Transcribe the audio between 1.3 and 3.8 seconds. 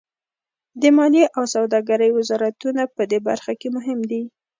او سوداګرۍ وزارتونه پدې برخه کې